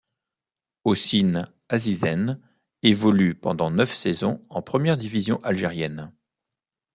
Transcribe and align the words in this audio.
Hocine 0.83 1.53
Azzizene 1.69 2.39
évolue 2.81 3.35
pendant 3.35 3.69
neuf 3.69 3.93
saisons 3.93 4.43
en 4.49 4.63
première 4.63 4.97
division 4.97 5.39
algérienne. 5.43 6.11